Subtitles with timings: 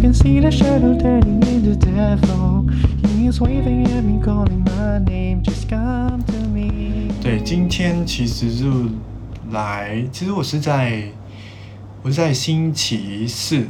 [0.00, 2.66] Can see the shadow turning into devil.
[3.06, 5.42] He's waving at me, calling my name.
[5.42, 7.12] Just come to me.
[7.20, 8.88] 对，今天其实就
[9.50, 11.02] 来，其实我是在
[12.02, 13.66] 我是在星期四，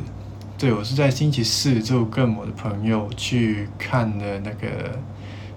[0.57, 4.97] 对我是在星期四就跟我的朋友去看的那个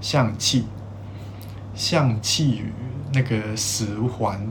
[0.02, 0.64] 象气，
[1.76, 2.74] 象气与
[3.14, 4.42] 那个十环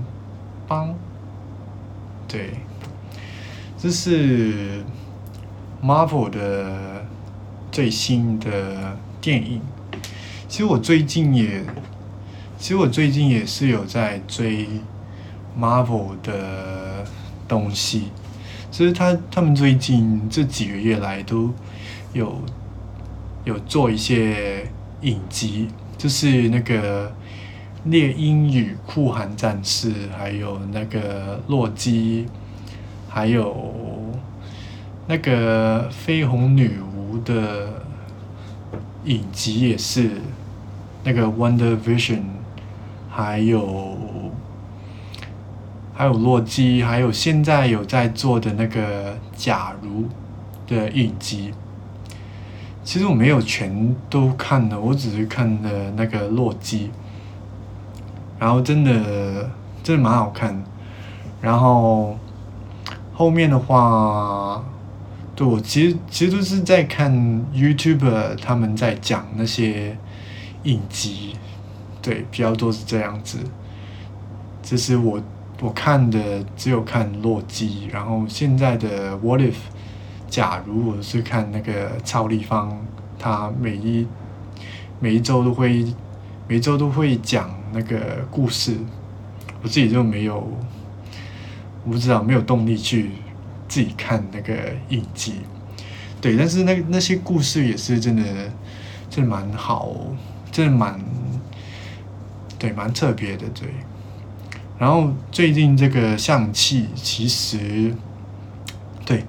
[0.68, 0.94] 帮，
[2.28, 2.50] 对，
[3.76, 4.84] 这是
[5.82, 7.04] Marvel 的
[7.70, 9.60] 最新的电影。
[10.48, 11.64] 其实我最近也，
[12.58, 14.66] 其实我最近也是有在追。
[15.54, 17.04] Marvel 的
[17.46, 18.04] 东西，
[18.70, 21.52] 其实他他们最近这几个月来都
[22.14, 22.40] 有
[23.44, 24.66] 有做一些
[25.02, 27.12] 影集，就是那个
[27.84, 32.24] 猎鹰与酷寒战士，还有那个洛基，
[33.06, 33.54] 还有
[35.06, 37.84] 那个绯红女巫的
[39.04, 40.10] 影集也是
[41.04, 42.22] 那个 Wonder Vision，
[43.10, 43.96] 还有。
[45.94, 50.08] 还有洛基，还有现在有在做的那个假如
[50.66, 51.52] 的影集，
[52.82, 56.90] 其实我没有全都看的，我只是看的那个洛基，
[58.38, 59.50] 然后真的
[59.84, 60.64] 真的蛮好看，
[61.42, 62.18] 然后
[63.12, 64.64] 后面的话，
[65.34, 67.12] 对我其实其实都是在看
[67.54, 69.96] YouTube 他们在讲那些
[70.64, 71.36] 影集，
[72.00, 73.38] 对，比较多是这样子，
[74.62, 75.22] 就是我。
[75.60, 79.54] 我看的只有看洛基，然后现在的 What if？
[80.28, 82.76] 假如我是看那个超立方，
[83.16, 84.04] 他每一
[84.98, 85.86] 每一周都会
[86.48, 88.76] 每周都会讲那个故事，
[89.62, 90.44] 我自己就没有，
[91.84, 93.12] 我不知道没有动力去
[93.72, 94.52] 自己看那个
[94.90, 95.36] 影集，
[96.20, 98.22] 对，但是那那些故事也是真的，
[99.08, 99.96] 真的蛮好，
[100.50, 101.00] 真的蛮
[102.58, 103.70] 对，蛮特别的，对。
[104.78, 107.94] 然后最近这个象棋，其实
[109.06, 109.24] 对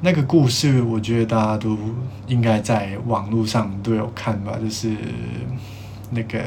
[0.00, 1.76] 那个故事，我觉得大家都
[2.26, 4.96] 应该在网络上都有看吧，就是
[6.08, 6.40] 那个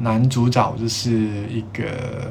[0.00, 1.10] 男主角就是
[1.48, 2.30] 一个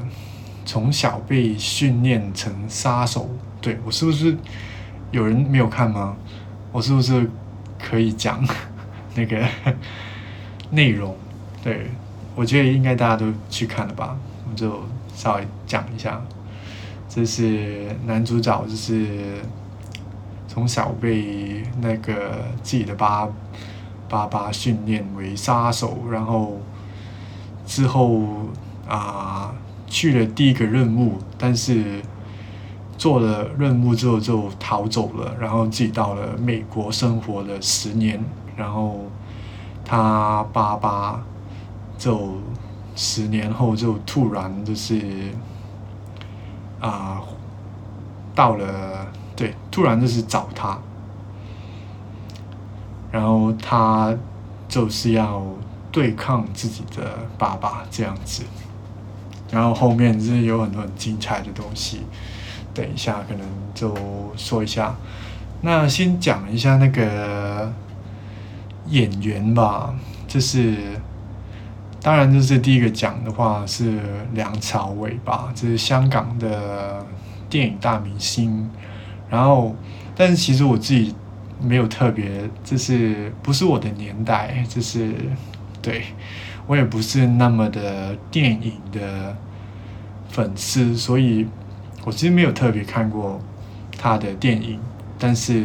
[0.66, 3.30] 从小被训练成杀手。
[3.62, 4.38] 对我是不是
[5.12, 6.18] 有人没有看吗？
[6.72, 7.30] 我是不是
[7.80, 8.46] 可以讲
[9.16, 9.48] 那个
[10.72, 11.16] 内容？
[11.64, 11.88] 对，
[12.36, 14.18] 我觉得应该大家都去看了吧，
[14.50, 14.84] 我就
[15.16, 16.22] 稍微讲一下。
[17.08, 19.38] 这是男主角，就是
[20.48, 23.28] 从小被那个自己的爸
[24.10, 26.60] 爸爸训练为杀手，然后
[27.66, 28.22] 之后
[28.88, 29.56] 啊
[29.96, 32.02] 去了第一个任务，但是
[32.98, 38.22] 做了任务之后就逃走了，然后自己到了美国生活了十年，
[38.58, 39.06] 然后
[39.86, 41.24] 他爸爸。
[41.98, 42.34] 就
[42.94, 45.02] 十年后，就突然就是
[46.82, 47.22] 啊，
[48.36, 50.78] 到了对，突然就是找他，
[53.14, 54.14] 然后他
[54.68, 55.42] 就是要
[55.90, 58.44] 对抗自己的爸爸这样子，
[59.52, 62.02] 然后后面是有很多很精彩的东西，
[62.74, 63.96] 等一下可能就
[64.36, 64.96] 说一下，
[65.62, 67.72] 那先讲一下那个
[68.88, 69.96] 演员吧，
[70.28, 70.76] 就是。
[72.02, 74.00] 当然，就是第一个讲的话是
[74.34, 77.04] 梁朝伟吧，这是香港的
[77.50, 78.70] 电影大明星。
[79.28, 79.76] 然后，
[80.16, 81.16] 但是其实我自己
[81.60, 85.16] 没有特别，就是不是我的年代，就是
[85.82, 86.04] 对
[86.68, 89.36] 我也不是那么的电影的
[90.30, 91.48] 粉丝，所以
[92.04, 93.40] 我其实没有特别看过
[93.98, 94.80] 他的电影。
[95.18, 95.64] 但是，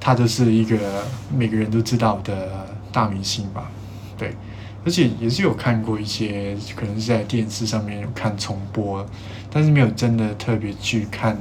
[0.00, 1.04] 他就是一个
[1.36, 3.70] 每个人都知道的大明星吧，
[4.16, 4.34] 对。
[4.82, 9.06] 而且也是有看过一些，可能是在电视上面有看重播，
[9.50, 11.36] 但是没有真的特别去看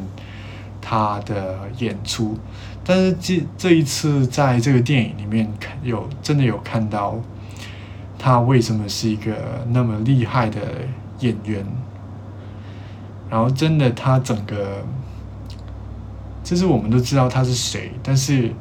[0.82, 2.38] 他的演出。
[2.84, 7.18] 但是这这一次在这个电影里面看有真的有看到
[8.20, 10.60] 他为什么是一个那么厉害的
[11.22, 11.66] 演员，
[13.30, 14.84] 然后真的他整个
[16.44, 18.52] 就是我们都知道他是谁，但是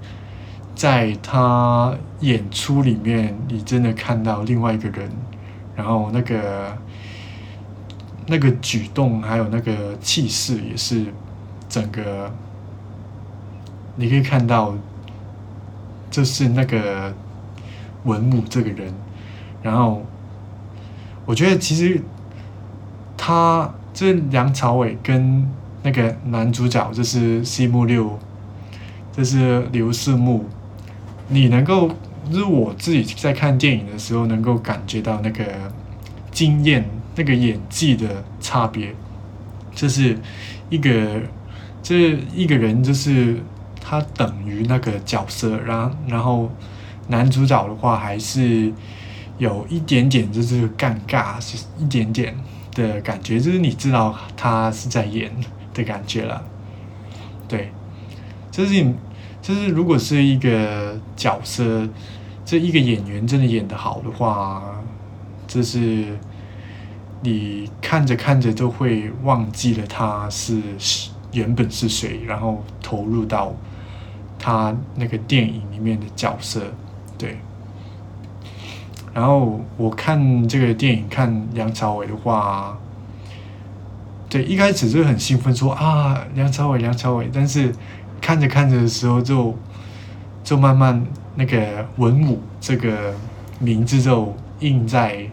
[0.75, 5.11] 在他演出里面，你真的看到另外一个人，
[5.75, 6.79] 然后那个
[8.27, 11.07] 那个举动还有那个气势，也是
[11.69, 12.33] 整个
[13.97, 14.75] 你可以看到，
[16.11, 17.13] 就是那个
[18.05, 18.93] 文武这个人，
[19.69, 20.03] 然后
[21.27, 22.01] 我觉得其实
[23.17, 23.71] 他。
[23.95, 25.45] 这梁朝伟跟
[25.83, 28.17] 那个男主角就是西木六，
[29.13, 30.45] 这是刘四木，
[31.27, 31.91] 你能够
[32.31, 35.45] 就是我自己在看电影的时候能够感觉到那个
[36.31, 38.95] 经验、那个演技的差别，
[39.75, 40.17] 就是
[40.71, 41.21] 一个
[41.83, 43.43] 这一个人就是
[43.81, 46.49] 他等于那个角色，然然后
[47.09, 48.73] 男主角的话还是
[49.39, 52.37] 有一点点就是尴尬，是一点点。
[52.75, 55.33] 的感觉就是你知道他是在演
[55.75, 56.41] 的感觉了，
[57.49, 57.73] 对，
[58.53, 58.95] 就是
[59.43, 61.89] 就是如果是一个角色，
[62.45, 64.63] 这一个演员真的演的好的话，
[65.49, 66.17] 就是
[67.21, 70.63] 你看着看着都会忘记了他是
[71.33, 73.53] 原本是谁，然后投入到
[74.39, 76.63] 他那个电影里面的角色，
[79.19, 82.79] 然后我看这个电影，看梁朝伟的话，
[84.29, 87.29] 对，一开始就很兴奋，说啊，梁朝伟，梁朝伟。
[87.35, 87.75] 但是
[88.21, 89.57] 看着看着的时候，就
[90.45, 91.05] 就慢慢
[91.35, 93.13] 那个文武这个
[93.59, 95.27] 名字就印在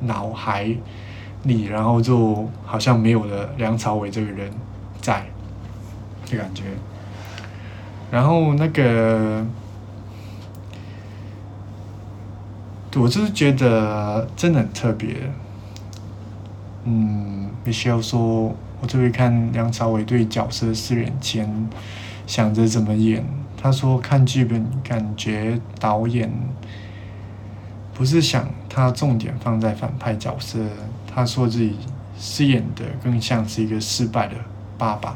[0.00, 0.68] 脑海
[1.44, 4.52] 里，然后就好像没有了梁朝伟这个人
[5.00, 5.24] 在
[6.30, 6.64] 的感觉。
[8.10, 9.42] 然后那个。
[12.96, 15.30] 我就是觉得真的很特别。
[16.84, 21.68] 嗯，Michelle 说，我特别看梁朝伟对角色四人前
[22.26, 23.24] 想着怎么演。
[23.56, 26.28] 他说看剧本感觉导演
[27.94, 30.58] 不是想他重点放在反派角色，
[31.06, 31.76] 他说自己
[32.18, 34.34] 饰演的更像是一个失败的
[34.76, 35.14] 爸爸。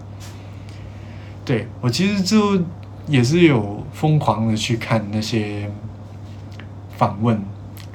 [1.44, 2.62] 对我其实就
[3.08, 5.68] 也是有疯狂的去看那些
[6.96, 7.40] 访问。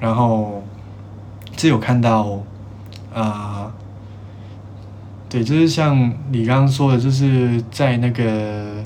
[0.02, 0.64] 然后，
[1.56, 2.40] 只有看到，
[3.14, 3.72] 啊，
[5.30, 8.84] 对，就是像你刚刚说的，就是在那个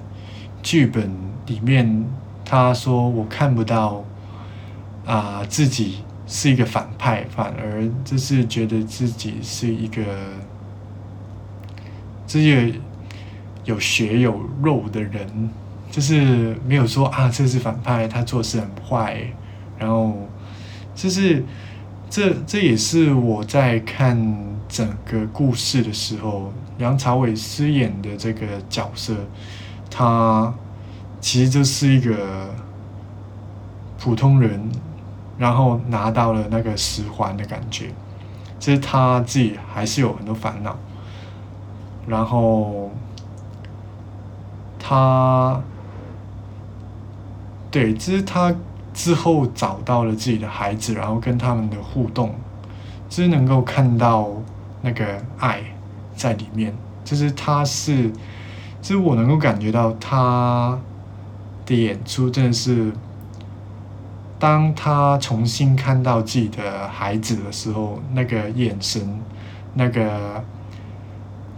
[0.62, 1.10] 剧本
[1.46, 2.06] 里面，
[2.44, 4.04] 他说我看不到，
[5.06, 10.04] 啊，自己是一个反派，反而就是觉得自己是一个，
[12.28, 12.74] 这些
[13.64, 15.50] 有血有肉的人，
[15.90, 19.22] 就是没有说啊，这是反派，他做事很坏，
[19.80, 20.14] 然后。
[20.96, 21.44] 就是
[22.10, 24.18] 这这也是我在看
[24.70, 29.14] 整个故事的时候，梁朝伟饰演的这个角色，
[29.92, 30.54] 他
[31.20, 32.56] 其实就是一个
[34.00, 34.70] 普通人，
[35.38, 37.90] 然后拿到了那个十环的感觉，
[38.58, 40.78] 就是他自己还是有很多烦恼，
[42.08, 42.90] 然后
[44.80, 45.62] 他
[47.70, 48.56] 对，其实他。
[48.96, 52.34] 之后找到了自己的孩子，然后跟他们的互动，
[53.10, 54.30] 就是能够看到
[54.82, 55.62] 那个爱
[56.16, 56.74] 在里面。
[57.04, 58.10] 就是他是，
[58.82, 60.80] 就是我能够感觉到他
[61.66, 62.92] 的演出真的是，
[64.40, 69.20] 当他重新看到自己的孩子的时候，那个眼神、
[69.74, 70.42] 那个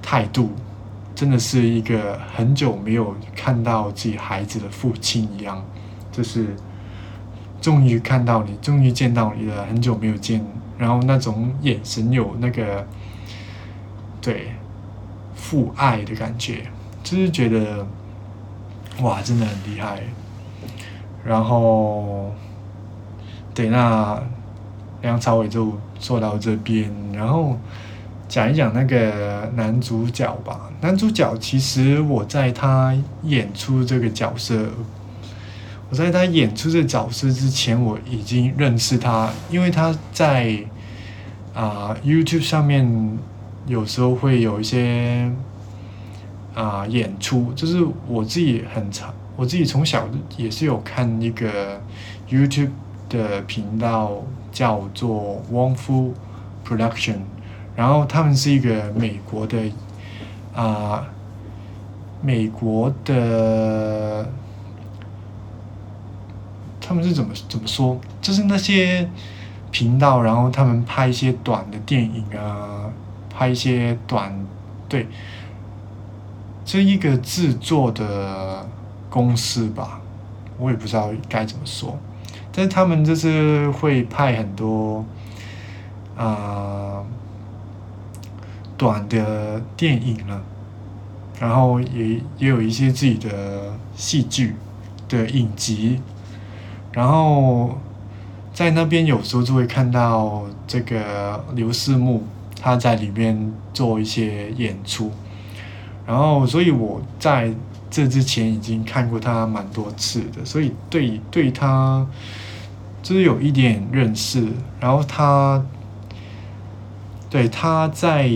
[0.01, 0.50] 态度，
[1.13, 5.63] 真的是一个很久没有看到自己孩子的父亲一样，
[6.12, 6.56] 就是。
[7.60, 10.46] 终于看到你，终于见到你了，很久没有见，
[10.78, 12.86] 然后那种眼神有那个，
[14.22, 14.54] 对，
[15.36, 16.64] 父爱的感觉，
[17.04, 17.86] 就是觉得，
[19.02, 20.02] 哇，真的很厉害。
[21.26, 22.32] 然后，
[23.54, 24.22] 对，那
[25.02, 27.58] 梁朝伟就说到这边，然后
[28.30, 30.72] 讲一讲那个男主角吧。
[30.80, 34.70] 男主角其实我在他演出这个角色。
[35.89, 40.58] 我在他演出这角色之前，我已经认识他，因为他在
[41.53, 43.17] 啊 YouTube 上面
[43.67, 45.32] 有时候会有一些
[46.53, 51.82] 啊演出，就是我自己很长，我自己从小也是有看一个
[52.29, 52.72] YouTube
[53.08, 56.13] 的频道叫做汪夫
[56.67, 57.20] Production，
[57.77, 59.58] 然后他们是一个美国的
[60.53, 61.08] 啊
[62.22, 64.29] 美国的。
[66.88, 68.00] 他们是怎么怎么说？
[68.22, 69.10] 就是那些
[69.72, 72.89] 频道，然后他们拍一些短的电影啊，
[73.29, 74.34] 拍一些短
[74.88, 75.06] 对，
[76.63, 78.65] 这一个制作的
[79.10, 80.00] 公司吧，
[80.58, 81.98] 我也不知道该怎么说，
[82.53, 85.03] 但是他们就是会拍很多
[86.15, 87.03] 啊
[88.77, 90.41] 短的电影了，
[91.38, 94.56] 然后也也有一些自己的戏剧
[95.10, 96.01] 的影集，
[96.98, 97.77] 然后
[98.51, 102.24] 在那边有时候就会看到这个刘世木
[102.60, 105.12] 他在里面做一些演出。
[106.08, 107.54] 然后，所以我在
[107.92, 112.04] 这之前已经看过他蛮多次的，所以对对他
[113.04, 114.48] 就是有一点认识。
[114.80, 115.63] 然后他
[117.30, 118.27] 对他在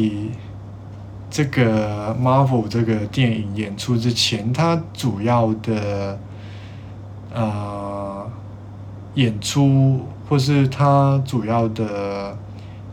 [1.32, 6.20] 这个 Marvel 这个电影演出之前，他主要的
[7.34, 7.91] 呃
[9.16, 12.38] 演出或是他主要的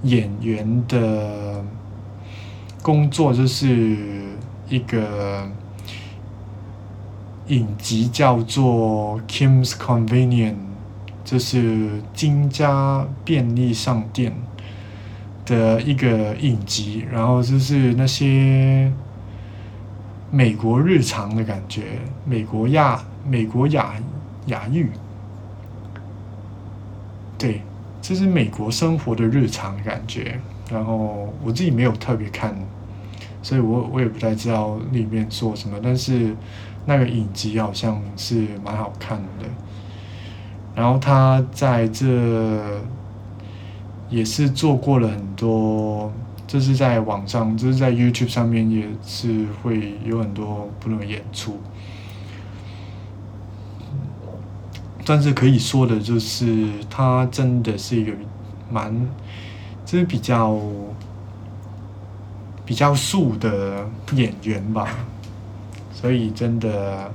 [0.03, 1.65] 演员的
[2.83, 4.27] 工作就是。
[4.71, 5.49] 一个
[7.47, 10.53] 影集叫做《Kim's Convenience》，
[11.25, 14.35] 这是金家便利商店
[15.47, 18.93] 的一个影集，然后就是那些
[20.31, 21.85] 美国日常的感觉，
[22.27, 23.95] 美国亚美国亚
[24.49, 24.85] 亚裔，
[27.39, 27.63] 对，
[28.03, 30.39] 这是美国生活的日常感觉，
[30.71, 32.55] 然后我自己没有特别看。
[33.41, 36.35] 所以我我也不太知道里面做什么，但是
[36.87, 39.47] 那个影集好像是蛮好看的。
[40.75, 42.81] 然后他在这
[44.11, 46.13] 也是做过了很多，
[46.49, 51.59] 就是在网上，就是在 YouTube 上面也是会有很多不同的演出。
[55.09, 58.13] 但是可以说的就是，他真的是一个
[58.71, 58.95] 蛮，
[59.85, 60.61] 就是比较。
[62.69, 64.87] 比较素的演员吧，
[65.91, 67.11] 所以真的，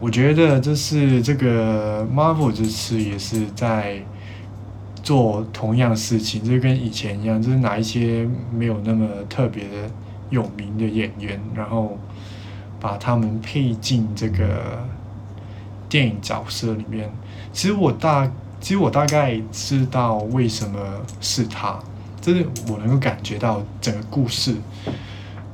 [0.00, 4.02] 我觉得就是这个 Marvel 这次也是在
[5.00, 9.88] 做同样事情，就跟以前一样，就是拿一些没有那么特别的
[10.28, 11.96] 有名的演员，然后
[12.80, 14.84] 把他们配进这个
[15.90, 17.12] 电影角色里面。
[17.52, 18.26] 其实我大，
[18.60, 20.78] 其实我大概知道为什么
[21.20, 21.78] 是他。
[22.22, 24.54] 就是我能够感觉到整个故事，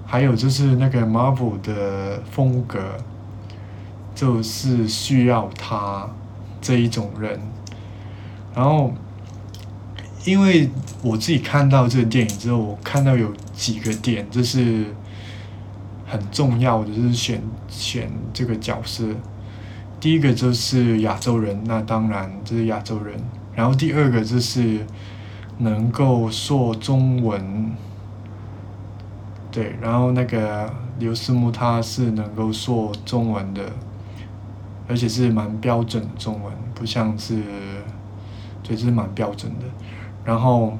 [0.04, 2.80] 还有就是那个 Marvel 的风格，
[4.16, 6.10] 就是需要他
[6.60, 7.40] 这一种人。
[8.52, 8.92] 然后，
[10.24, 10.68] 因为
[11.02, 14.86] 我自己看到这个电影之后，我看到有几个点就是
[16.04, 19.04] 很重要的，就是选选这个角色。
[20.00, 23.18] 第一个就是亚洲人，那当然这是亚洲人。
[23.54, 24.86] 然后第二个就是。
[25.58, 27.74] 能够说中文，
[29.50, 33.62] 对，然后那个刘思慕他是能够说中文的，
[34.86, 37.42] 而且是蛮标准的中文，不像是，
[38.62, 39.64] 对，是蛮标准的。
[40.26, 40.76] 然后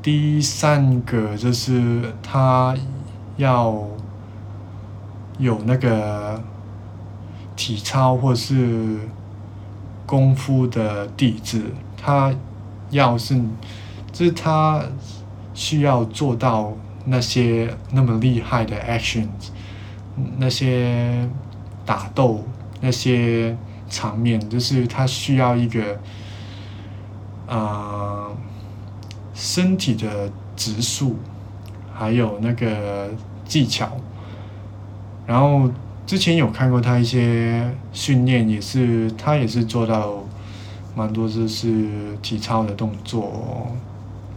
[0.00, 2.76] 第三个就是他
[3.38, 3.84] 要
[5.36, 6.40] 有那个
[7.60, 8.98] 体操或是
[10.06, 11.62] 功夫的底子，
[11.94, 12.32] 他
[12.88, 13.38] 要是。
[14.12, 14.82] 就是他
[15.54, 16.72] 需要做到
[17.04, 19.28] 那些那么厉害的 actions，
[20.36, 21.28] 那些
[21.86, 22.42] 打斗
[22.80, 23.56] 那些
[23.88, 26.00] 场面，就是他需要一个
[27.46, 28.26] 啊
[29.32, 31.16] 身体的直速，
[31.94, 33.08] 还有那个
[33.44, 33.96] 技巧。
[35.24, 35.70] 然后
[36.10, 40.14] 之前有看过他一些训练，也是他也是做到
[40.96, 41.86] 蛮多就是
[42.20, 43.68] 体操的动作。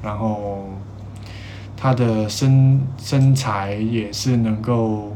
[0.03, 0.69] 然后，
[1.75, 5.13] 他的身身材也是能够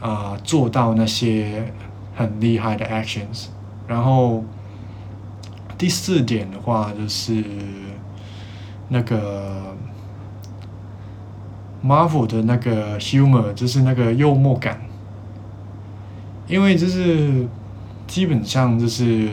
[0.00, 1.70] 啊做到那些
[2.16, 3.48] 很厉害的 actions。
[3.86, 4.42] 然后
[5.76, 7.44] 第四点的话就是
[8.88, 9.76] 那个
[11.84, 14.80] Marvel 的那个 humor，就是那个幽默感，
[16.52, 17.48] 因为就是。
[18.04, 19.30] 基本上就是，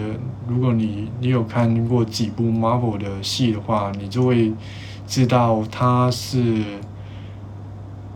[0.48, 4.54] 如果你你有看过几部 Marvel 的戏的话，你就会
[5.06, 6.64] 知道他是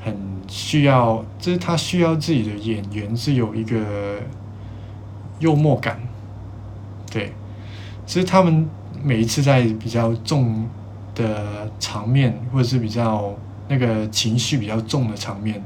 [0.02, 0.16] 很
[0.48, 4.22] 需要，就是他需要自己的演员是有一个
[5.40, 6.00] 幽默感，
[7.12, 7.34] 对，
[8.06, 8.66] 其实他们
[9.04, 10.66] 每一次在比较重
[11.14, 13.36] 的场面，或者是比较
[13.68, 15.62] 那个情绪比较重的场面，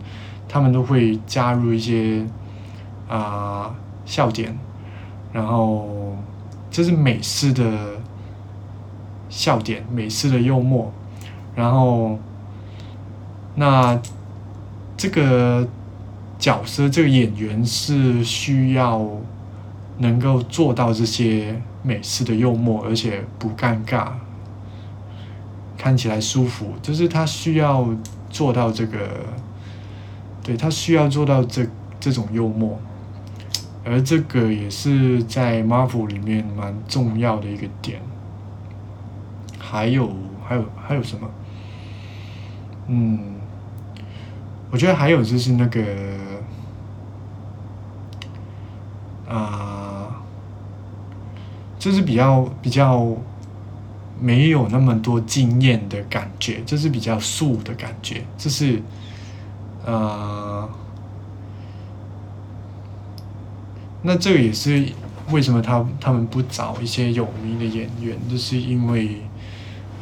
[0.49, 2.25] 他们都会加入一些
[3.07, 4.57] 啊笑点。
[5.33, 6.15] 然后，
[6.71, 7.61] 这是美式的
[9.29, 10.91] 笑点，美式的幽默。
[11.55, 12.17] 然后，
[13.55, 13.99] 那
[14.95, 15.67] 这个
[16.39, 19.05] 角色这个演员是需要
[19.97, 24.07] 能够做到这些美式的幽默，而且不尴尬，
[25.77, 27.87] 看起来舒服，就是他需要
[28.29, 29.09] 做到这个，
[30.41, 31.65] 对他需要做到这
[31.99, 32.79] 这种幽默，
[33.89, 38.01] 而这个也是在 Marvel 里面蛮重要的一个点。
[39.57, 40.13] 还有
[40.47, 41.29] 还有还有什么？
[42.87, 43.19] 嗯，
[44.71, 45.83] 我觉得还有就是那个
[49.27, 50.21] 啊，
[51.77, 53.13] 就是比较比较
[54.21, 58.81] 没有那么多经验的感觉，就是比较素的感觉，就是
[59.85, 60.69] 呃，
[64.03, 64.85] 那这个也是
[65.31, 69.21] 为什么他他们不找一些有名的演员，就是因为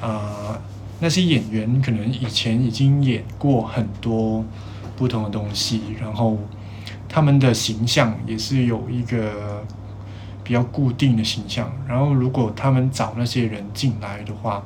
[0.01, 0.59] 啊。
[1.01, 4.45] 那些演员可能以前已经演过很多
[4.95, 6.37] 不同的东西，然后
[7.09, 9.61] 他们的形象也是有一个
[10.41, 11.69] 比较固定的形象。
[11.85, 14.63] 然后如果他们找那些人进来的话，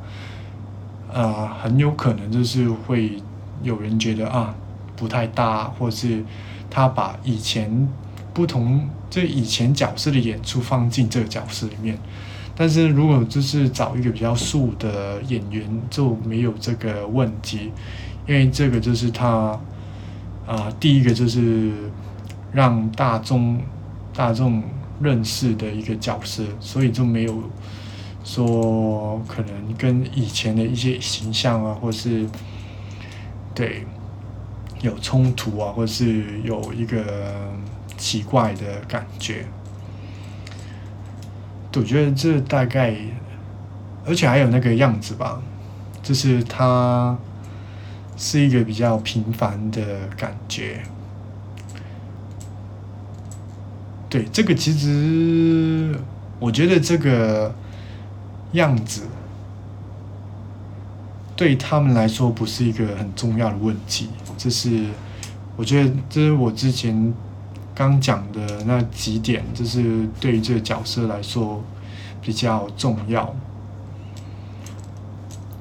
[1.12, 3.18] 呃，很有可能就是会
[3.64, 4.54] 有人觉得啊
[4.96, 6.24] 不太搭，或是
[6.70, 7.90] 他把以前
[8.34, 11.98] 不同这以前角色的演出放进这个角色里面。
[12.56, 17.72] 但是如果就是找一个比较素的演员，就没有这个问题，
[18.28, 19.58] 因为这个就是他，
[20.46, 21.72] 啊，第一个就是
[22.52, 23.62] 让大众
[24.14, 24.62] 大众
[25.02, 27.44] 认识的一个角色，所以就没有
[28.26, 32.28] 说可能跟以前的一些形象啊，或是
[33.56, 33.86] 对
[34.82, 37.54] 有冲突啊，或是有一个
[38.00, 39.46] 奇怪的感觉。
[41.76, 42.96] 我觉得这大概，
[44.04, 45.40] 而且还有那个样子吧，
[46.02, 47.16] 就是他
[48.18, 50.82] 是一个比较平凡的感觉。
[54.10, 55.96] 对，这个其实
[56.40, 57.54] 我觉得这个
[58.54, 59.04] 样子
[61.36, 64.10] 对他们来说不是一个很重要的问题。
[64.38, 64.86] 这是
[65.56, 67.14] 我觉得这是我之前。
[67.80, 71.64] 刚讲的那几点，就是对于这个角色来说
[72.22, 73.34] 比较重要。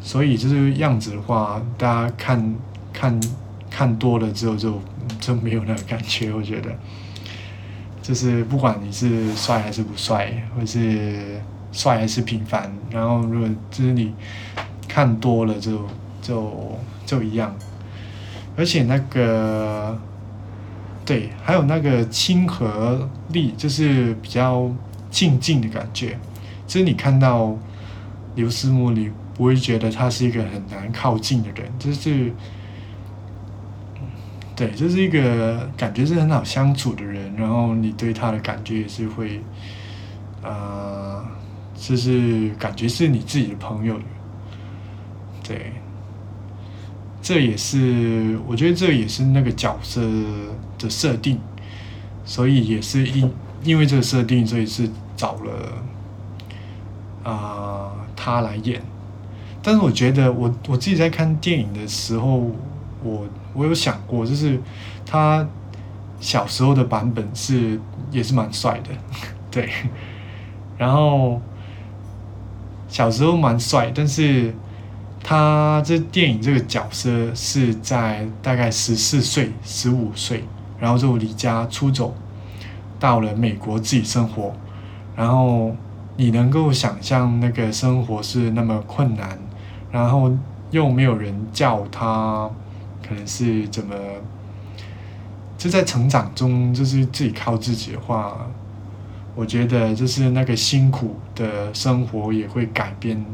[0.02, 2.54] 所以就是样子的话，大家看
[2.92, 3.20] 看
[3.70, 4.82] 看多了之后，就
[5.20, 6.32] 就没有那个感觉。
[6.32, 6.76] 我觉得，
[8.02, 14.12] 就是不管你是帅还是不帅，或是帅还是平凡，然后如果就是你
[14.88, 15.86] 看多了，就
[16.20, 16.76] 就
[17.06, 17.54] 就一样。
[18.56, 19.96] 而且那个。
[21.08, 24.70] 对，还有那个亲和力，就是比较
[25.10, 26.18] 静静的感觉。
[26.66, 27.56] 就是你看到
[28.34, 32.30] 刘思慕，你不会觉得他是一个很难靠近的人，就是，
[34.54, 37.34] 对，就是一个感觉是很好相处的人。
[37.38, 39.40] 然后你对他的感觉也是会，
[40.42, 41.24] 呃，
[41.74, 43.98] 就是感觉是你自己的朋友。
[45.42, 45.72] 对。
[47.22, 50.00] 这也是，我觉得这也是那个角色
[50.78, 51.38] 的设定，
[52.24, 53.32] 所以也是因
[53.64, 55.82] 因为这个设定，所以是找了
[57.24, 58.80] 啊他来演。
[59.62, 62.50] 但是我觉得，我我自己在看电影的时候，
[63.02, 64.60] 我我有想过，就是
[65.04, 65.46] 他
[66.20, 68.90] 小时候的版本是也是蛮帅的，
[69.50, 69.68] 对。
[70.76, 71.40] 然后
[72.88, 74.54] 小时候蛮帅，但是。
[75.20, 80.42] 他这电影这个角色是在大概十四岁、十五岁，
[80.78, 82.14] 然后就离家出走，
[82.98, 84.54] 到了美国自己生活。
[85.16, 85.74] 然后
[86.16, 89.38] 你能够想象那个生活是那么困难，
[89.90, 90.32] 然后
[90.70, 92.50] 又没有人叫他，
[93.06, 93.94] 可能是怎么？
[95.56, 98.46] 就在成长中，就是自己靠自己的话，
[99.34, 103.24] 我觉得就是那个辛苦的生活也会改变。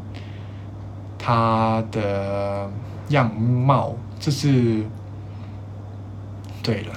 [1.19, 2.71] 他的
[3.09, 4.85] 样貌，这是
[6.63, 6.93] 对了，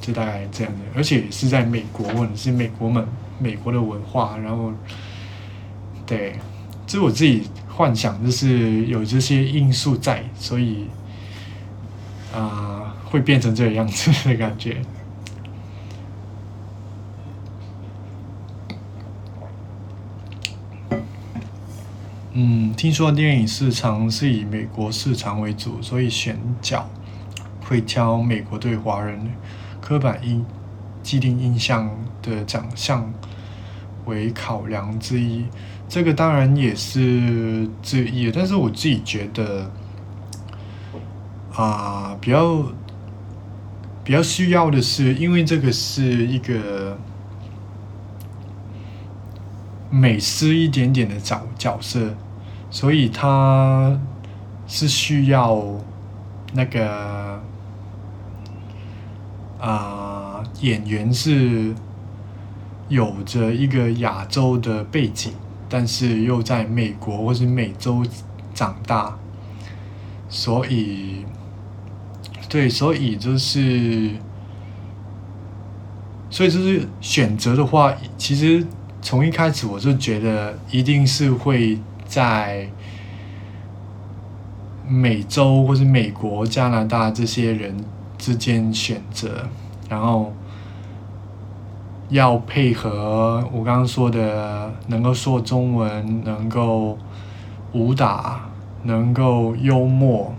[0.00, 3.06] 就大概这样的，而且是在美国，或者是美国们
[3.38, 4.72] 美国的文化，然后
[6.06, 6.34] 对，
[6.86, 10.86] 这我自己幻想，就是有这些因素在，所以
[12.34, 14.78] 啊，会变成这个样子的感觉。
[22.32, 26.88] 嗯，听说电影市场是以美国市场为主，所以选角
[27.64, 29.20] 会挑美国对华人
[29.88, 30.44] 刻板印
[31.02, 33.10] 既定印象的长相
[34.04, 35.46] 为考量之一。
[35.88, 39.70] 这个当然也是之一，但是我自己觉得
[41.54, 42.64] 啊，比较
[44.04, 46.98] 比较需要的是，因为这个是一个
[49.88, 52.14] 美式一点点的角角色，
[52.70, 53.98] 所以他
[54.66, 55.64] 是需要
[56.52, 57.37] 那个
[59.60, 61.74] 啊演员是
[62.88, 65.32] 有着一个亚洲的背景，
[65.68, 68.04] 但是又在美国或是美洲
[68.54, 69.16] 长大，
[70.28, 71.24] 所以。
[72.50, 74.10] 对，所以就是，
[76.30, 78.66] 所以就是选择的话，其实
[79.02, 82.66] 从一开始我就觉得一定是会在
[84.88, 87.76] 美洲或是美国、加拿大这些人
[88.18, 89.48] 之间选择，
[89.88, 90.32] 然后
[92.10, 96.98] 要配合我刚刚说的，能够说中文，能够
[97.72, 98.48] 武打，
[98.82, 100.34] 能够幽默。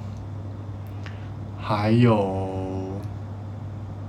[1.62, 2.50] 还有，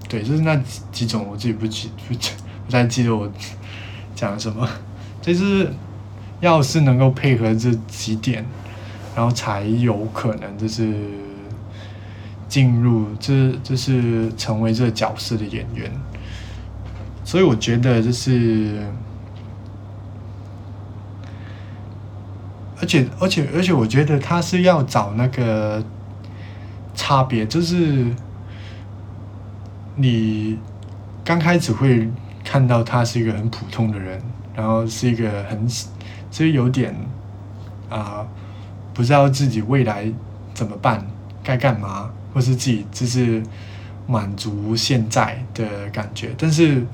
[0.08, 2.14] 对，就是那几几种，我自己不记不
[2.64, 3.30] 不太记得我
[4.14, 4.66] 讲什么，
[5.20, 5.70] 就是
[6.40, 8.46] 要是能够配合这几点，
[9.14, 10.94] 然后才有可能就是
[12.50, 15.90] 进入这就是成为这个角色的演员，
[17.24, 18.86] 所以我觉得就是，
[22.78, 25.82] 而且而且而且我觉得他是要找那个。
[26.92, 28.04] 差别就是，
[29.96, 30.58] 你
[31.24, 32.10] 刚开始会
[32.44, 34.20] 看到他是一个很普通的人，
[34.54, 35.88] 然后是一个很，其
[36.30, 36.94] 实有点
[37.88, 38.26] 啊，
[38.92, 40.12] 不知道自己未来
[40.52, 41.06] 怎么办，
[41.42, 43.42] 该干嘛，或是自己就是
[44.06, 46.30] 满足现在的感觉。
[46.36, 46.84] 但是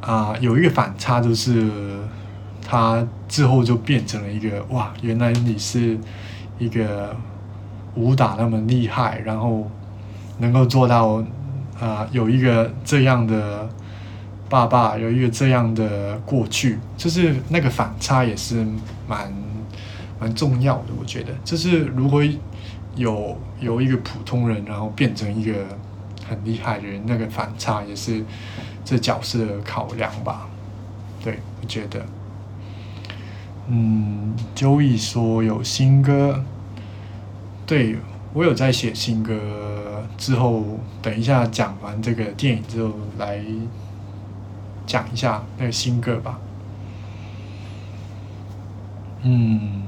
[0.00, 1.70] 啊，有一个反差，就是
[2.66, 5.98] 他之后就变成了一个哇，原来你是
[6.58, 7.16] 一个。
[7.94, 9.70] 武打那么厉害，然后
[10.38, 11.22] 能够做到
[11.78, 13.68] 啊，有一个这样的
[14.48, 18.66] 爸爸，有一个这样的过去，就是那个反差也是
[19.06, 19.30] 蛮
[20.18, 20.84] 蛮重要的。
[20.98, 22.22] 我觉得，就是如果
[22.94, 25.66] 有由一个普通人，然后变成一个
[26.28, 28.24] 很厉害的人，那个反差也是
[28.84, 30.48] 这角色的考量吧。
[31.22, 32.04] 对，我觉得，
[33.68, 36.42] 嗯，周易说有新歌。
[37.64, 37.96] 对，
[38.34, 40.64] 我有在写新歌，之后
[41.00, 43.42] 等一下讲完这个电影之后来
[44.84, 46.38] 讲一下那个新歌吧。
[49.22, 49.84] 嗯，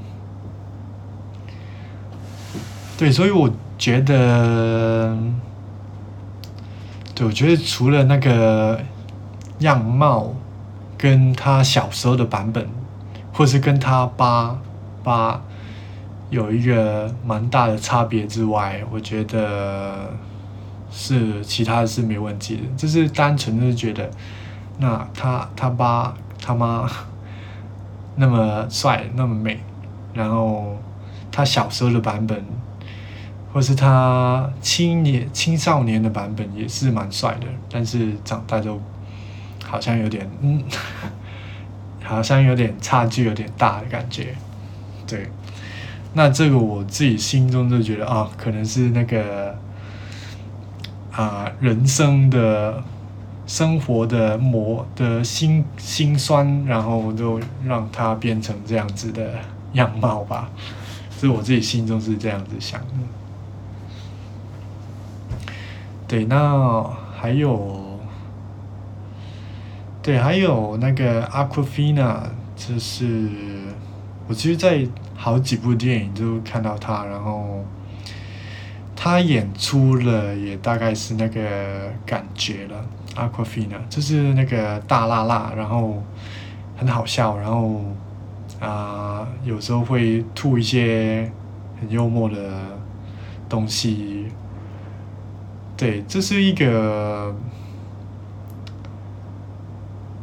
[2.96, 5.16] 对，所以我觉得，
[7.14, 8.80] 对，我觉得除了那个
[9.58, 10.32] 样貌
[10.96, 12.68] 跟他小时候的版本，
[13.32, 14.58] 或是跟他爸
[15.02, 15.42] 爸。
[16.30, 20.10] 有一个蛮大的差别之外，我觉得
[20.90, 24.10] 是其他的是没问题的，就是单纯是觉得，
[24.78, 26.90] 那他他爸他妈
[28.16, 29.60] 那么帅那么美，
[30.12, 30.76] 然后
[31.30, 32.44] 他小时候的版本，
[33.54, 38.80] 或是他青年青少年的版本也是蛮帅的，但是长大就
[39.64, 40.60] 好像有点嗯，
[42.02, 44.34] 好像有点差距有点大的感觉，
[45.06, 45.30] 对。
[46.14, 49.56] 那这个我自己心中就觉得啊，可能是那个
[51.12, 52.82] 啊人生的
[53.46, 59.38] 生活的磨的心心酸，然后就让它变成这样子的
[59.74, 60.50] 样貌吧。
[61.20, 63.23] 是我自己心中是这样子想的。
[66.14, 66.82] 对，那
[67.18, 67.98] 还有，
[70.00, 72.20] 对，还有那个 Aquafina，
[72.54, 73.28] 就是
[74.28, 74.86] 我其实，在。
[75.16, 77.64] 好几部电影都看到他，然后
[78.94, 81.40] 他演出了也大概是那个
[82.04, 82.84] 感觉了。
[83.14, 86.02] Aquafina 就是那个大辣辣，然后
[86.76, 87.80] 很好笑，然后
[88.60, 91.30] 啊有时候会吐一些
[91.80, 92.36] 很幽默的
[93.48, 94.23] 东西。
[95.84, 97.34] 对，这是一个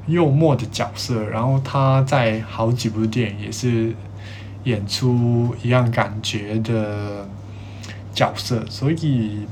[0.07, 3.93] 幽默的角色，然后他在好几部电影也是。
[4.63, 7.27] 演出一样感觉的
[8.13, 9.47] 角色，所以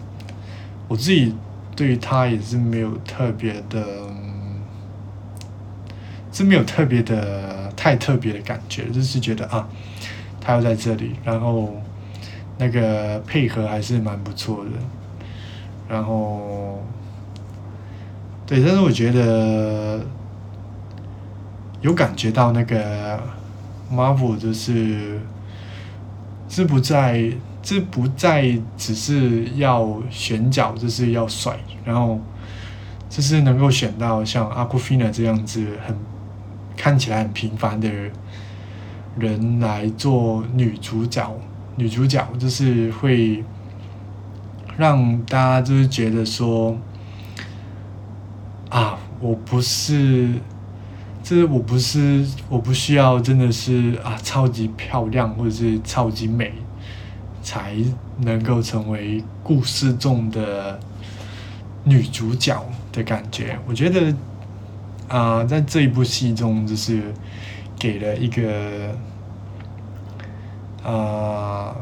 [0.87, 1.33] 我自己
[1.75, 3.83] 对他也是没有特别的，
[6.31, 9.67] 是没有特别的太特别的感觉，就是觉得啊，
[10.39, 11.73] 他要在这里，然后
[12.59, 14.71] 那个配合还是蛮不错的，
[15.89, 16.81] 然后
[18.45, 19.99] 对，但是我觉得
[21.81, 23.19] 有感觉到那个。
[23.91, 25.19] Marvel 就是
[26.47, 27.27] 是不在
[27.63, 32.19] 这不再只是要选角，就是要帅，然后
[33.09, 35.97] 就是能够选到像阿库菲娜这样子很
[36.77, 37.89] 看起来很平凡的
[39.17, 41.35] 人来做女主角。
[41.75, 43.43] 女主角就是会
[44.79, 46.75] 让大家就是觉得说
[48.69, 50.33] 啊，我不是，
[51.21, 56.51] 就是我不是，我不需要真的是啊超级漂亮或者是超级美。
[57.41, 57.73] 才
[58.17, 60.77] 能够成为故事中的
[61.85, 63.57] 女主角的感觉。
[63.65, 64.13] 我觉得
[65.07, 67.01] 啊，在这一部戏中，就是
[67.79, 68.93] 给了一个
[70.83, 71.73] 啊，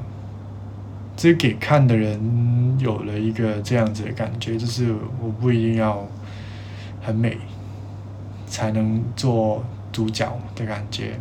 [1.17, 6.08] 这给看的人有了一个这样子的感觉，就是我不一定要
[7.01, 7.38] 很美
[8.45, 11.19] 才能做主角的感觉。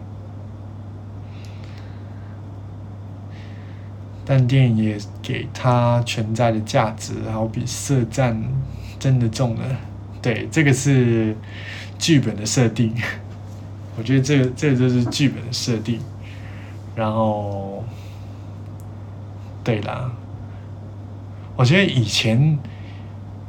[4.26, 8.36] 但电影也给它存在的价值，好比色战
[8.98, 9.62] 真的中了，
[10.20, 11.34] 对，这个是
[11.98, 12.92] 剧本的设定，
[13.96, 16.00] 我觉得这个这个就是剧本的设定，
[16.96, 17.75] 然后，
[19.66, 20.12] 对啦，
[21.56, 22.56] 我觉得以前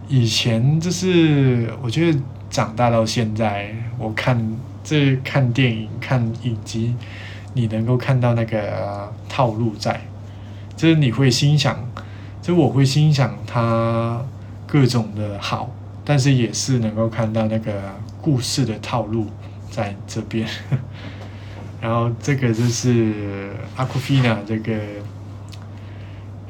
[0.07, 6.95] 以前就是我觉得长大到现在，我看这看电影看影集，
[7.53, 10.01] 你能够看到那个套路在。
[10.75, 11.77] 就是你会心想，
[12.41, 14.19] 就我会心想他
[14.65, 15.69] 各种的好，
[16.03, 19.27] 但是也是能够看到那个故事的套路
[19.69, 20.47] 在这边。
[21.79, 24.73] 然后这个就是阿库菲娜这个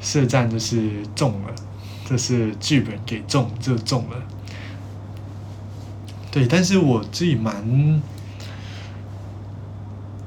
[0.00, 1.54] 射战就是中了，
[2.06, 4.16] 这是剧本给中就中了。
[6.30, 8.02] 对，但是我自己蛮，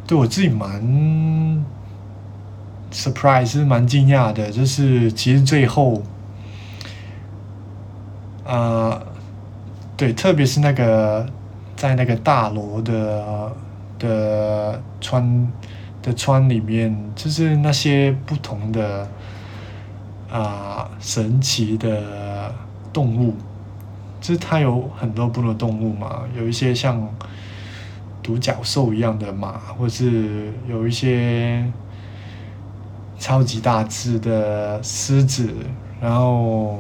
[0.08, 1.64] 对我自己蛮。
[2.94, 6.04] surprise 蛮惊讶的，就是其实最后，
[8.44, 9.02] 呃，
[9.96, 11.26] 对，特别是那个
[11.78, 13.56] 在那个大楼的
[13.98, 15.50] 的窗
[16.02, 19.10] 的窗里面，就是那些不同的
[20.32, 22.54] 啊神奇的
[22.94, 23.36] 动物，
[24.20, 27.08] 就是它有很多不同的动物嘛，有一些像
[28.24, 31.64] 独角兽一样的马，或是有一些。
[33.20, 35.48] 超级大只的狮子，
[36.02, 36.80] 然后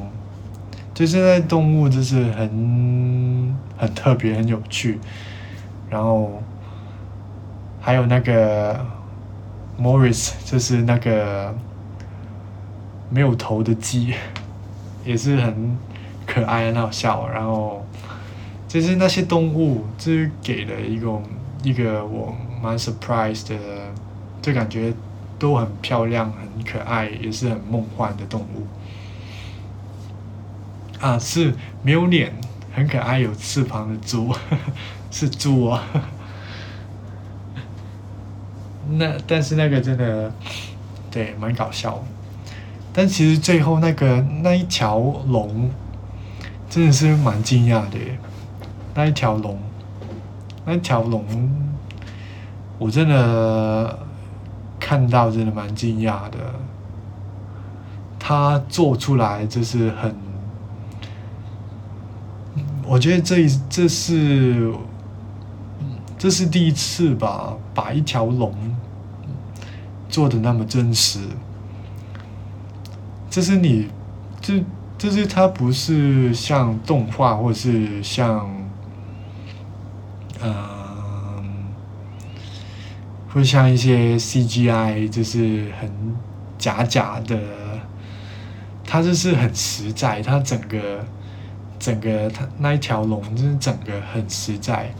[0.91, 4.99] 就现在动物就是很很特别很有趣，
[5.87, 6.41] 然后
[7.79, 8.83] 还有那个
[9.79, 11.53] Morris 就是那个
[13.11, 14.15] 没有头的鸡，
[15.05, 15.77] 也是很
[16.25, 17.85] 可爱很好笑，然后
[18.67, 21.21] 就是那些动物就是给了一个
[21.61, 23.55] 一个我蛮 surprise 的，
[24.41, 24.91] 就感觉。
[25.41, 28.67] 都很漂亮，很可爱，也是很梦幻的动物。
[30.99, 32.31] 啊，是没有脸，
[32.75, 34.31] 很可爱，有翅膀的猪，
[35.09, 35.83] 是猪啊。
[38.91, 40.31] 那但是那个真的，
[41.09, 42.03] 对，蛮搞笑。
[42.93, 45.69] 但其实最后那个那一条龙，
[46.69, 47.97] 真的是蛮惊讶的。
[48.93, 49.59] 那一条龙，
[50.65, 51.25] 那一条龙，
[52.77, 53.99] 我真的。
[54.83, 56.37] 看到真的蛮惊讶的，
[58.19, 60.13] 他做出来就是很，
[62.87, 64.73] 我觉得这这是
[66.17, 68.53] 这是第一次吧，把一条龙
[70.09, 71.19] 做的那么真实，
[73.31, 73.87] 这是你
[74.39, 74.63] 这
[74.99, 78.47] 这是它不是像动画或者是像，
[80.39, 80.79] 呃。
[83.33, 85.89] 会像一些 CGI，就是很
[86.57, 87.39] 假假的，
[88.83, 90.77] 它就是很实在，它整个
[91.79, 94.93] 整个它那一条龙就是整个很实在，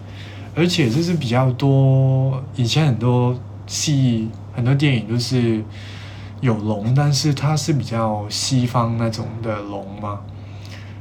[0.56, 5.62] 而且就是比较多以前很多戏很多电影都是
[6.41, 10.19] 有龙，但是它是比较西方那种的龙嘛，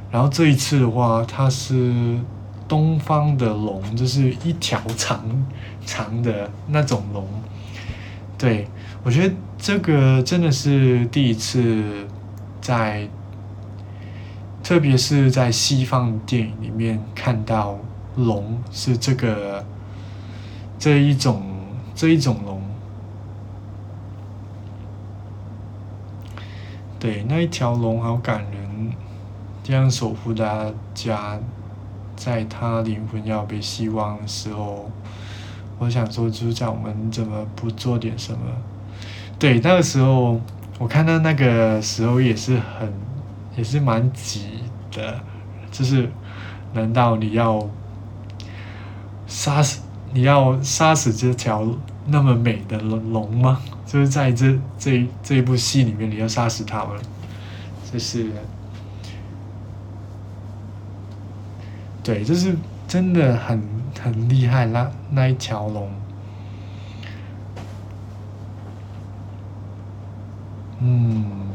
[0.09, 2.19] 然后这一次的话，它是。
[2.67, 5.21] 东方的龙就是一条长
[5.85, 7.27] 长的那种龙，
[8.37, 8.65] 对
[9.03, 12.07] 我觉得这个真的是第一次
[12.61, 13.09] 在，
[14.63, 17.77] 特别是在西方电影里面看到
[18.15, 19.65] 龙是这个
[20.79, 21.43] 这一种
[21.93, 22.50] 这一种龙，
[27.01, 28.93] 对那一条龙好感人，
[29.63, 31.37] 这样守护大家。
[32.13, 34.91] 在他灵魂要被希望的时候，
[35.79, 38.39] 我想说，主角们怎么不做点什么？
[39.39, 40.39] 对，那个时候
[40.77, 42.93] 我看到那个时候也是很，
[43.57, 44.59] 也是蛮急
[44.91, 45.19] 的，
[45.71, 46.11] 就是
[46.73, 47.67] 难道你要
[49.25, 49.81] 杀死
[50.13, 51.65] 你要杀死这条
[52.05, 53.59] 那么美的龙龙吗？
[53.91, 56.97] 就是在这这这一部戏里面，你要杀死他们，
[57.91, 58.31] 就是。
[62.01, 62.55] 对，就是
[62.87, 63.61] 真的很
[64.01, 65.91] 很厉害，那那一条龙，
[70.79, 71.49] 嗯，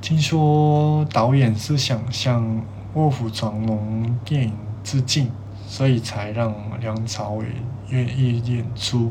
[0.00, 2.44] 听说导演是想向
[2.94, 4.52] 《卧虎藏龙》电影
[4.84, 5.30] 致敬，
[5.66, 7.46] 所以才让梁朝伟
[7.88, 9.10] 愿意演出。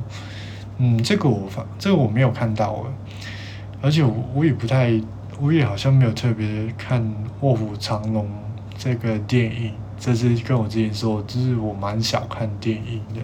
[0.79, 2.83] 嗯，这个我发，这个我没有看到，
[3.81, 4.99] 而且我我也不太，
[5.39, 7.01] 我也好像没有特别看
[7.41, 8.25] 《卧虎藏龙》。
[8.81, 13.19] 这个电影，这是跟我之前说，就是我蛮少看电影的，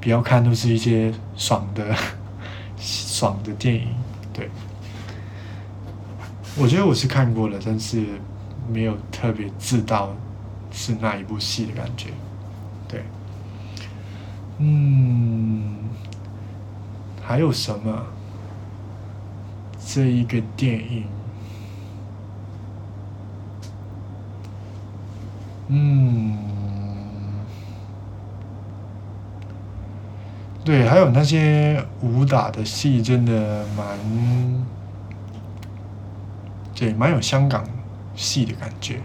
[0.00, 1.94] 比较看都是一些爽的、
[2.76, 3.86] 爽的电影。
[4.32, 4.50] 对，
[6.58, 8.04] 我觉得我是看过了，但是
[8.68, 10.12] 没有特别知道
[10.72, 12.08] 是那一部戏的感觉。
[12.88, 13.04] 对，
[14.58, 15.76] 嗯，
[17.26, 18.04] 还有什么？
[19.86, 21.04] 这一个电影。
[25.68, 26.36] 嗯，
[30.64, 33.98] 对，还有那些武打的戏，真的蛮，
[36.74, 37.64] 对，蛮有香港
[38.14, 39.00] 戏的感觉。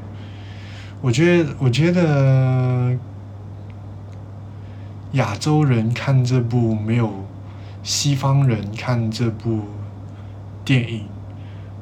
[1.02, 2.98] 我觉得，我觉得
[5.14, 7.26] 亚洲人看这部没有
[7.84, 9.62] 西方人看这部
[10.64, 11.06] 电影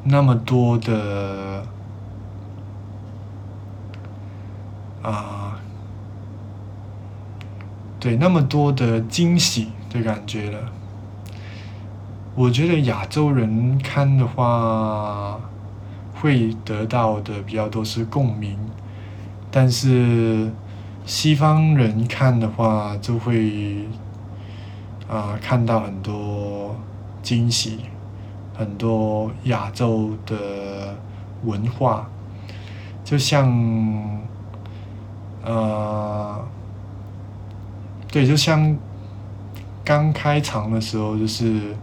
[0.03, 1.63] 那么多的。
[5.03, 5.57] 啊，
[7.97, 10.59] 对，那么多的惊喜的感觉了。
[12.35, 15.39] 我觉得亚洲人看的话，
[16.13, 18.57] 会得到的比较多是共鸣，
[19.49, 20.51] 但是
[21.05, 23.87] 西方人看的话，就会
[25.09, 26.75] 啊看到很多
[27.21, 27.79] 惊喜，
[28.53, 30.95] 很多亚洲的
[31.43, 32.05] 文化，
[33.03, 34.17] 就像。
[35.45, 36.45] 呃，
[38.11, 38.75] 对，就像
[39.85, 41.73] 刚开场的时候，就是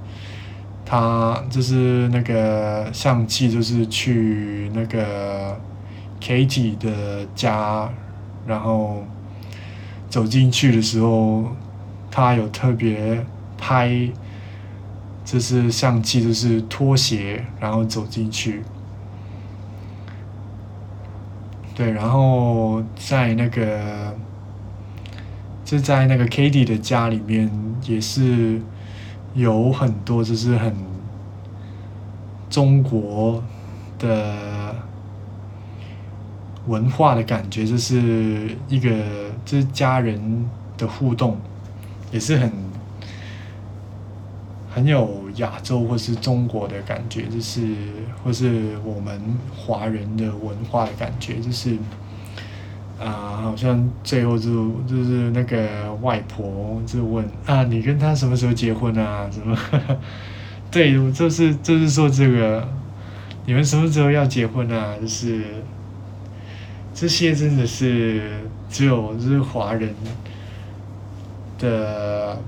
[0.84, 5.58] 他就是那个相机，就是去那个
[6.20, 7.88] Katie 的家，
[8.46, 9.04] 然后
[10.10, 11.44] 走进去的时候，
[12.16, 13.26] 他有特别
[13.58, 14.08] 拍，
[15.24, 18.62] 就是相机就是拖鞋，然后走进去。
[21.74, 24.14] 对，然后在那个，
[25.64, 27.50] 就在那个 Katie 的家里面，
[27.82, 28.60] 也是
[29.34, 30.72] 有很多就是很
[32.48, 33.42] 中国
[33.98, 34.76] 的
[36.68, 38.88] 文化的感觉，就是一个
[39.44, 40.48] 就是家人
[40.78, 41.36] 的互动，
[42.14, 42.50] 也是很
[44.74, 45.22] 很有。
[45.38, 47.66] 亚洲或是中国的感觉，就是
[48.22, 49.20] 或是我们
[49.52, 51.76] 华人的文化的感觉，就是
[53.00, 59.28] 啊，好像最后就就是那个外婆就问啊，你跟他什么时候结婚啊？
[59.28, 59.58] 什么？
[60.70, 62.68] 对，就是就是说这个，
[63.44, 64.94] 你们什么时候要结婚啊？
[65.00, 65.42] 就是
[66.94, 68.38] 这些真的是
[68.70, 69.92] 只有就是华人
[71.58, 72.38] 的。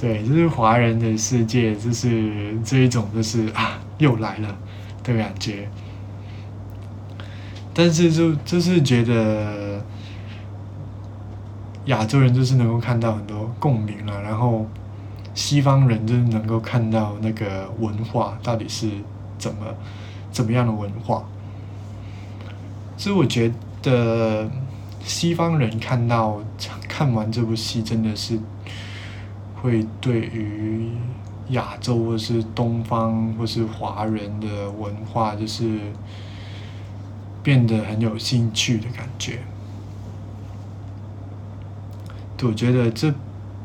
[0.00, 4.58] 对，就是华人的世界，就是这一种，就是啊，又来了
[5.04, 5.68] 的感觉。
[7.72, 9.80] 但是就就是觉得
[11.84, 14.66] 亚洲人就是能够看到很多共鸣了，然后
[15.34, 18.90] 西方人就是能够看到那个文化到底是
[19.38, 19.66] 怎么
[20.32, 21.22] 怎么样的文化。
[22.96, 23.52] 所以我觉
[23.82, 24.50] 得
[25.04, 26.42] 西方人看到
[26.88, 28.38] 看完这部戏，真的是。
[29.62, 30.88] 会对于
[31.50, 35.78] 亚洲或是东方或是华人的文化，就是
[37.44, 39.38] 变得很有兴趣的感觉。
[42.42, 43.14] 我觉得这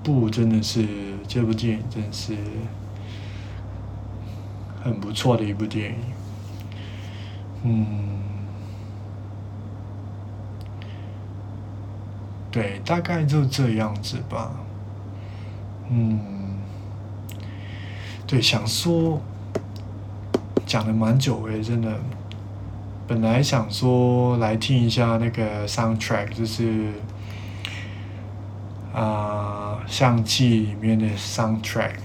[0.03, 0.87] 部真的是
[1.27, 2.37] 这部电影，真是
[4.83, 5.95] 很不错的一部电影。
[7.63, 8.16] 嗯，
[12.57, 14.51] 对，大概就这样子吧。
[15.91, 16.19] 嗯，
[18.25, 19.21] 对，想说
[20.65, 21.95] 讲了蛮久诶，真的。
[23.07, 26.93] 本来想说来听一下那个 soundtrack，就是
[28.91, 31.97] 啊，相机里面的 soundtrack，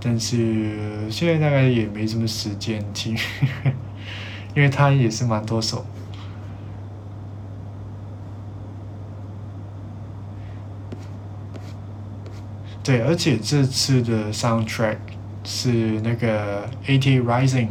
[0.00, 3.18] 但是现在大概也没什么时间听，
[4.54, 5.84] 因为它也是蛮多首。
[12.86, 14.98] 对，而且这次的 soundtrack
[15.42, 17.70] 是那个 AT Rising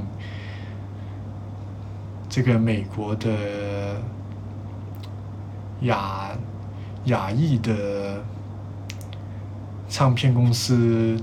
[2.27, 4.01] 这个美国的
[5.83, 6.31] 亚
[7.05, 8.21] 亚裔的
[9.87, 11.17] 唱片公司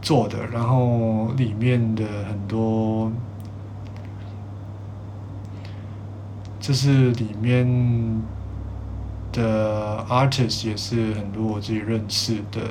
[0.00, 3.12] 做的，然后里面的很多，
[6.58, 8.22] 就是里面
[9.32, 12.62] 的 artist 也是很多我自己认识的。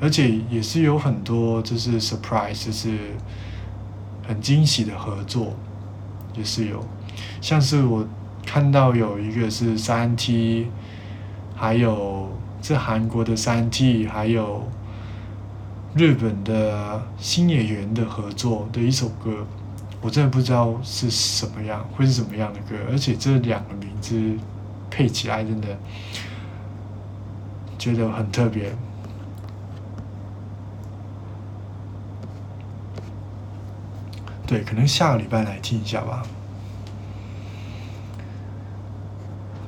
[0.00, 2.96] 而且也是有很多就是 surprise，就是
[4.26, 5.52] 很惊喜的合作，
[6.34, 6.82] 也是有，
[7.40, 8.06] 像是我
[8.46, 10.68] 看到有一个是三 T，
[11.54, 12.30] 还有
[12.62, 14.66] 是韩国的三 T，还有
[15.94, 19.46] 日本的新演员的合作的一首歌，
[20.00, 24.18] 我真的不知道是什么样，会是什么样的歌，而且这两个名字
[24.90, 25.68] 配起来真的
[27.78, 28.72] 觉得很特别。
[34.50, 36.24] 对，可能下个礼拜来听一下吧。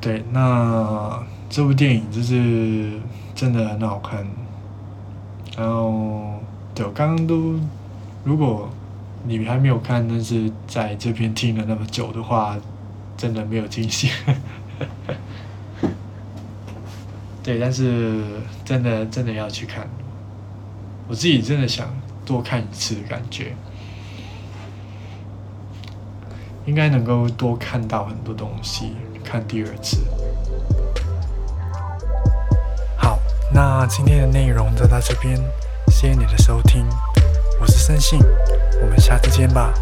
[0.00, 3.00] 对，那这部电影就是
[3.32, 4.26] 真的很好看。
[5.56, 6.40] 然后，
[6.74, 7.54] 对我刚刚都，
[8.24, 8.68] 如果
[9.22, 12.58] 你还没有看，但是在这边听了那么久的话，
[13.16, 14.10] 真的没有惊喜。
[17.44, 18.20] 对，但是
[18.64, 19.88] 真的真的要去看，
[21.06, 21.88] 我自己真的想
[22.26, 23.54] 多看一次的感觉。
[26.64, 29.98] 应该能够多看到很多东西，看第二次。
[32.96, 33.18] 好，
[33.52, 35.36] 那今天的内容就到这边，
[35.88, 36.86] 谢谢你的收听，
[37.60, 38.20] 我是森信，
[38.80, 39.72] 我们下次见吧，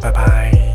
[0.00, 0.65] 拜拜。